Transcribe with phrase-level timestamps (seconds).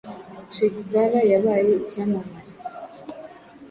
[0.53, 2.51] che guevara yabaye icyamamare